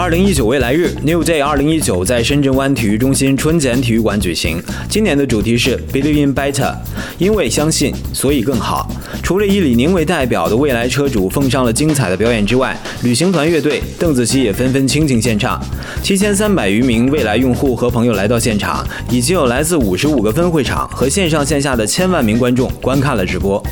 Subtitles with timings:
[0.00, 4.58] 二零一九未来日 New Day 二零一九在深圳湾体育中心春茧体育馆举行。
[4.88, 6.74] 今年的主题是 Believe in Better，
[7.18, 8.90] 因为相信，所以更好。
[9.22, 15.62] 除了以李宁为代表的未来车主奉上了精彩的表演之外，旅行团乐队、邓紫棋也纷纷倾情献唱。
[16.02, 23.62] 七千三百余名未来用户和朋友来到现场，已经有来自五十五个分会场和线上线下的千万名观众观看了直播。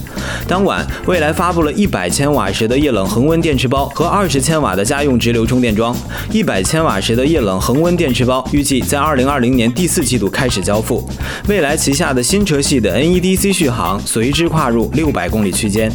[0.47, 5.97] 当晚，未来发布了一百千瓦时的液冷恒温电池包和二十千瓦的家用直流充电桩。
[6.31, 11.09] 一百千瓦时的液冷恒温电池包预计在二零二零年第四季度开始交付。
[11.49, 15.91] 未来旗下的新车系的 NEDC 续航随之跨入六百公里区间。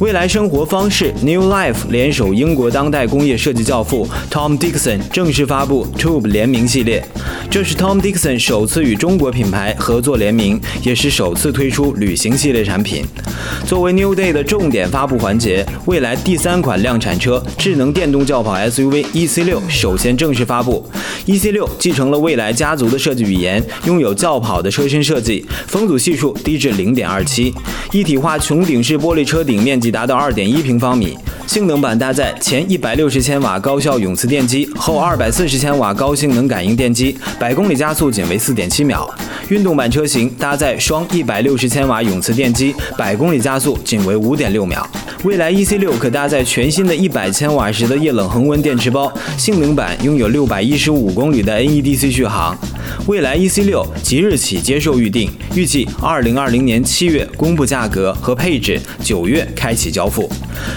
[0.00, 7.04] 未来生活方式 New Life 联手英国当代工业设计教父 Tom Dixon 正式发布 Tube 联名系列，
[7.52, 13.04] 这是 Tom Dixon 首次与中国品牌合作联名，也是首次推出旅行系列产品。
[13.66, 20.88] 作为 New Day 的重点发布环节，未来第三款量产车智能电动轿跑 SUV EC6 首先正式发布。
[21.26, 27.52] EC6 继承了未来家族的设计语言，拥有轿跑的车身设计，风阻系数低至零点二七，
[27.92, 31.18] 一体化穹顶式玻璃车顶面积达到二点一平方米。
[31.52, 39.06] 性能版搭载前一百六十千瓦高效永磁电机，后二百四十千瓦高性能感应电机，百公里加速仅为四点七秒。
[39.50, 44.88] 运动版车型搭载双一百六十千瓦永磁电机，百公里加速仅为五点六秒。
[45.24, 52.56] 未来 EC6 可搭载全新的一百千瓦时的液冷恒温电池包，性能版拥有六百一十五公里的 NEDC 续航。
[53.06, 60.30] 未来 EC6 即日起接受预定，预计二零二零年七月公布价格和配置，九月开启交付。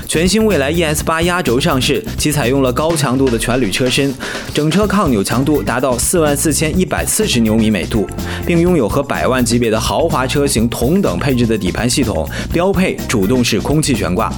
[0.08, 4.14] 全新未来 ES8 压轴上市，其采用了高强度的全铝车身，
[4.54, 8.08] 整车抗扭强度达到四万四千一百四十牛米每度，
[8.46, 14.32] 并拥有和百万级别的豪华车型同等配置的底盘系统，标配主动式空气悬挂。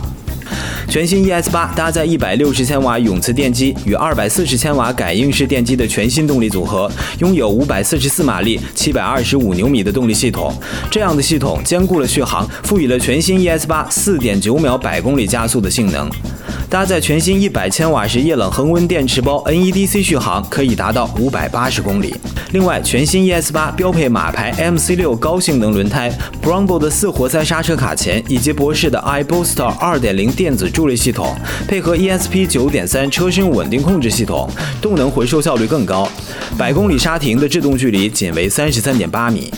[0.90, 6.90] 全新 ES 八搭载一百六十千瓦永磁电机与二百四十千瓦感应式电机的全新动力组合，
[7.20, 10.54] 拥有五百四十四马力、七百二十五牛米的动力系统。
[10.90, 16.10] 这样的系统兼顾了续航，赋予了全新 ES 八四点九秒百公里加速的性能。
[16.70, 22.14] 搭载全新一百千瓦时液冷恒温电池包，NEDC 续航可以达到五百八十公里。
[22.52, 26.12] 另外，全新 ES 八标配马牌 MC 六高性能轮胎
[26.44, 31.34] ，Brembo 的四活塞刹车卡钳，以及博世的 iBooster 二点零电子助力系统，
[31.70, 34.50] 配合 ESP 九点三车身稳定控制系统，
[34.82, 36.06] 动能回收效率更高。
[36.58, 39.50] 百公里刹停的制动距离仅为三十三点八米。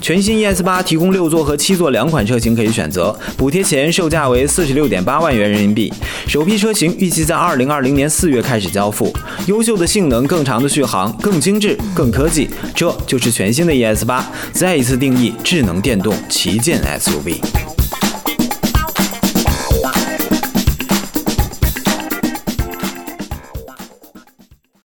[0.00, 5.92] 全新 ES 八提供六座和七座两款车型可以选择，补贴前售价为四十六点八万元人民币。
[6.26, 9.14] 首批车型预计在二零二零年四月开始交付。
[9.46, 17.77] 优秀的性能、更长的续航、更精致、更科技，这就是全新的 ES 八，再一次定义智能电动旗舰 SUV。